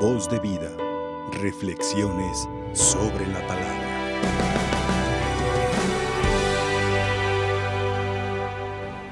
[0.00, 0.70] Voz de vida.
[1.32, 3.88] Reflexiones sobre la palabra.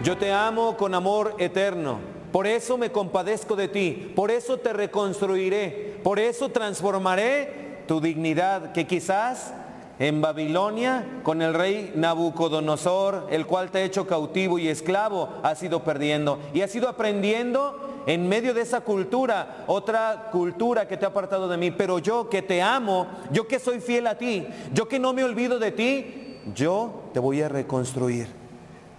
[0.05, 1.99] Yo te amo con amor eterno.
[2.31, 4.13] Por eso me compadezco de ti.
[4.15, 5.99] Por eso te reconstruiré.
[6.05, 9.53] Por eso transformaré tu dignidad que quizás
[9.99, 15.63] en Babilonia con el rey Nabucodonosor, el cual te ha hecho cautivo y esclavo, has
[15.63, 16.39] ido perdiendo.
[16.53, 21.49] Y has ido aprendiendo en medio de esa cultura, otra cultura que te ha apartado
[21.49, 21.71] de mí.
[21.71, 25.25] Pero yo que te amo, yo que soy fiel a ti, yo que no me
[25.25, 28.29] olvido de ti, yo te voy a reconstruir,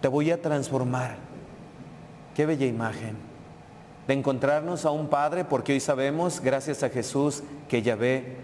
[0.01, 1.17] te voy a transformar.
[2.35, 3.15] Qué bella imagen
[4.07, 8.37] de encontrarnos a un Padre, porque hoy sabemos, gracias a Jesús, que ya ve,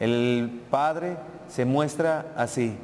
[0.00, 1.16] el Padre
[1.48, 2.76] se muestra así,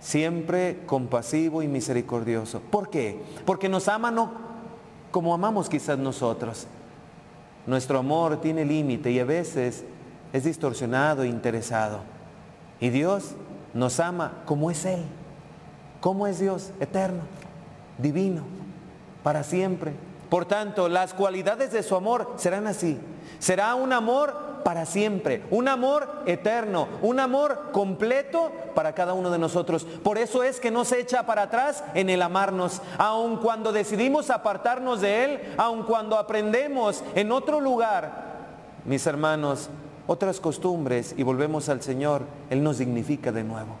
[0.00, 2.60] siempre compasivo y misericordioso.
[2.60, 3.22] ¿Por qué?
[3.44, 4.52] Porque nos ama no
[5.12, 6.66] como amamos quizás nosotros.
[7.66, 9.84] Nuestro amor tiene límite y a veces
[10.32, 12.00] es distorsionado e interesado.
[12.80, 13.34] Y Dios
[13.74, 15.04] nos ama como es Él.
[16.00, 16.72] ¿Cómo es Dios?
[16.80, 17.20] Eterno,
[17.98, 18.42] divino,
[19.22, 19.92] para siempre.
[20.28, 22.98] Por tanto, las cualidades de su amor serán así.
[23.38, 24.34] Será un amor
[24.64, 29.84] para siempre, un amor eterno, un amor completo para cada uno de nosotros.
[29.84, 34.30] Por eso es que no se echa para atrás en el amarnos, aun cuando decidimos
[34.30, 38.32] apartarnos de Él, aun cuando aprendemos en otro lugar,
[38.84, 39.68] mis hermanos,
[40.06, 43.76] otras costumbres y volvemos al Señor, Él nos dignifica de nuevo,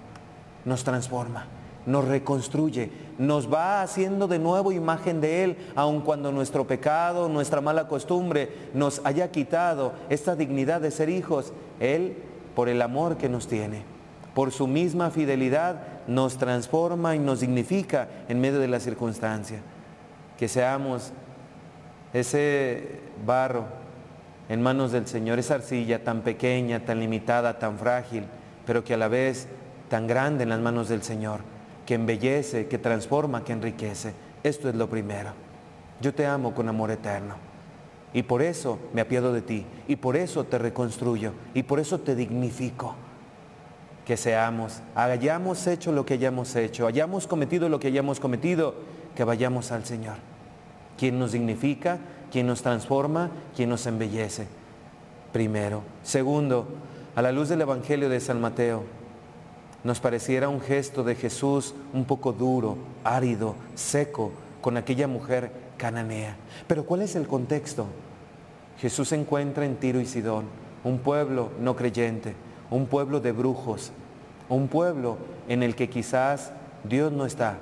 [0.64, 1.46] nos transforma
[1.86, 7.60] nos reconstruye, nos va haciendo de nuevo imagen de Él, aun cuando nuestro pecado, nuestra
[7.60, 11.52] mala costumbre nos haya quitado esta dignidad de ser hijos.
[11.80, 12.16] Él,
[12.54, 13.82] por el amor que nos tiene,
[14.34, 19.60] por su misma fidelidad, nos transforma y nos dignifica en medio de la circunstancia.
[20.38, 21.12] Que seamos
[22.12, 23.64] ese barro
[24.48, 28.24] en manos del Señor, esa arcilla tan pequeña, tan limitada, tan frágil,
[28.66, 29.48] pero que a la vez
[29.88, 31.40] tan grande en las manos del Señor
[31.86, 34.12] que embellece, que transforma, que enriquece.
[34.42, 35.32] Esto es lo primero.
[36.00, 37.36] Yo te amo con amor eterno.
[38.14, 39.66] Y por eso me apiado de ti.
[39.88, 41.32] Y por eso te reconstruyo.
[41.54, 42.94] Y por eso te dignifico.
[44.04, 48.74] Que seamos, hayamos hecho lo que hayamos hecho, hayamos cometido lo que hayamos cometido,
[49.14, 50.16] que vayamos al Señor.
[50.98, 51.98] Quien nos dignifica,
[52.32, 54.48] quien nos transforma, quien nos embellece.
[55.32, 55.82] Primero.
[56.02, 56.66] Segundo,
[57.14, 58.82] a la luz del Evangelio de San Mateo,
[59.84, 66.36] nos pareciera un gesto de Jesús un poco duro, árido, seco con aquella mujer cananea.
[66.66, 67.86] Pero ¿cuál es el contexto?
[68.78, 70.44] Jesús se encuentra en Tiro y Sidón,
[70.84, 72.34] un pueblo no creyente,
[72.70, 73.92] un pueblo de brujos,
[74.48, 76.52] un pueblo en el que quizás
[76.84, 77.58] Dios no está,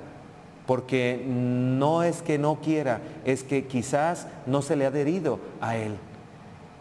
[0.67, 5.75] porque no es que no quiera, es que quizás no se le ha adherido a
[5.75, 5.95] Él.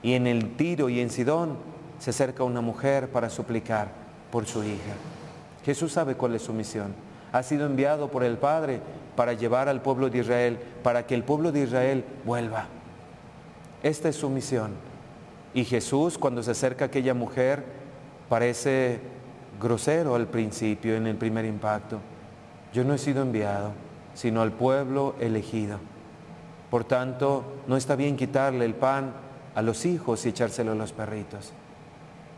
[0.03, 1.57] Y en el Tiro y en Sidón
[1.99, 3.89] se acerca una mujer para suplicar
[4.31, 4.95] por su hija.
[5.65, 6.94] Jesús sabe cuál es su misión.
[7.32, 8.81] Ha sido enviado por el Padre
[9.16, 12.66] para llevar al pueblo de Israel, para que el pueblo de Israel vuelva.
[13.82, 14.72] Esta es su misión.
[15.54, 17.65] Y Jesús, cuando se acerca a aquella mujer,
[18.28, 19.00] parece
[19.60, 21.98] grosero al principio, en el primer impacto.
[22.72, 23.72] Yo no he sido enviado,
[24.15, 25.78] sino al pueblo elegido.
[26.71, 29.12] Por tanto, no está bien quitarle el pan
[29.54, 31.53] a los hijos y echárselo a los perritos.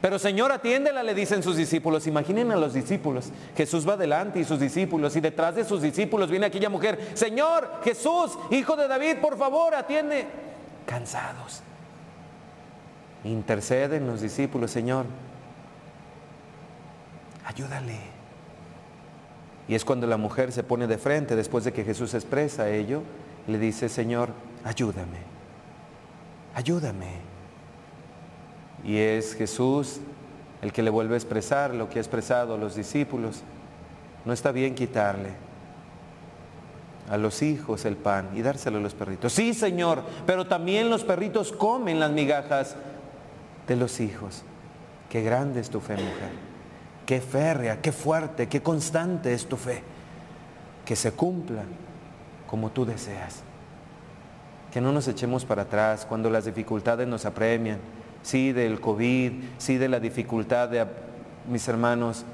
[0.02, 2.08] Pero Señor, atiéndela, le dicen sus discípulos.
[2.08, 3.30] Imaginen a los discípulos.
[3.56, 5.14] Jesús va adelante y sus discípulos.
[5.14, 7.12] Y detrás de sus discípulos viene aquella mujer.
[7.14, 10.26] Señor, Jesús, hijo de David, por favor, atiende.
[10.86, 11.62] Cansados.
[13.22, 15.06] Interceden los discípulos, Señor.
[17.44, 18.00] Ayúdale.
[19.68, 23.04] Y es cuando la mujer se pone de frente, después de que Jesús expresa ello,
[23.46, 24.30] le dice, Señor,
[24.64, 25.18] ayúdame.
[26.56, 27.31] Ayúdame.
[28.84, 30.00] Y es Jesús
[30.62, 33.42] el que le vuelve a expresar lo que ha expresado a los discípulos.
[34.24, 35.30] No está bien quitarle
[37.10, 39.32] a los hijos el pan y dárselo a los perritos.
[39.32, 42.76] Sí, Señor, pero también los perritos comen las migajas
[43.66, 44.42] de los hijos.
[45.10, 46.30] Qué grande es tu fe, mujer.
[47.04, 49.82] Qué férrea, qué fuerte, qué constante es tu fe.
[50.84, 51.64] Que se cumpla
[52.46, 53.42] como tú deseas.
[54.72, 57.78] Que no nos echemos para atrás cuando las dificultades nos apremian
[58.22, 60.86] sí del COVID, sí de la dificultad de,
[61.48, 62.24] mis hermanos,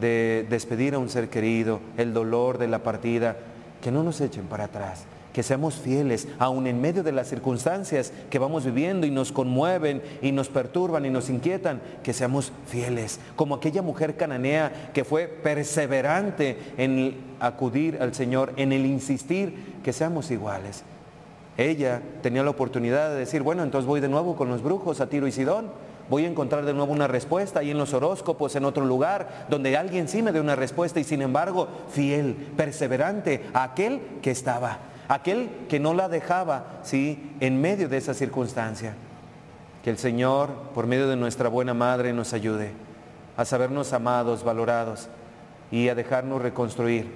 [0.00, 3.36] de despedir a un ser querido, el dolor de la partida,
[3.80, 8.12] que no nos echen para atrás, que seamos fieles, aun en medio de las circunstancias
[8.30, 13.20] que vamos viviendo y nos conmueven y nos perturban y nos inquietan, que seamos fieles,
[13.36, 19.92] como aquella mujer cananea que fue perseverante en acudir al Señor, en el insistir, que
[19.92, 20.82] seamos iguales,
[21.56, 25.08] Ella tenía la oportunidad de decir, bueno, entonces voy de nuevo con los brujos a
[25.08, 25.70] Tiro y Sidón.
[26.10, 29.76] Voy a encontrar de nuevo una respuesta ahí en los horóscopos, en otro lugar, donde
[29.76, 34.78] alguien sí me dé una respuesta y sin embargo fiel, perseverante a aquel que estaba,
[35.08, 38.94] aquel que no la dejaba, sí, en medio de esa circunstancia.
[39.82, 42.72] Que el Señor, por medio de nuestra buena madre, nos ayude
[43.36, 45.08] a sabernos amados, valorados
[45.70, 47.12] y a dejarnos reconstruir,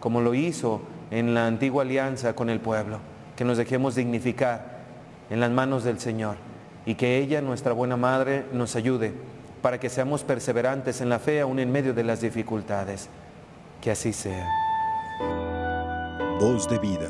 [0.00, 2.98] como lo hizo en la antigua alianza con el pueblo,
[3.42, 4.78] que nos dejemos dignificar
[5.28, 6.36] en las manos del Señor
[6.86, 9.12] y que ella, nuestra buena madre, nos ayude
[9.60, 13.08] para que seamos perseverantes en la fe aún en medio de las dificultades.
[13.80, 14.48] Que así sea.
[16.38, 17.08] Voz de vida.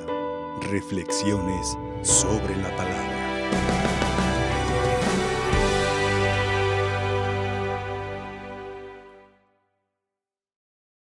[0.70, 3.11] Reflexiones sobre la palabra.